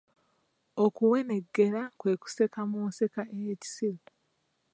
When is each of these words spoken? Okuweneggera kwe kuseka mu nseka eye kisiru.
Okuweneggera 0.85 1.81
kwe 1.99 2.13
kuseka 2.21 2.59
mu 2.71 2.79
nseka 2.89 3.21
eye 3.37 3.53
kisiru. 3.61 4.05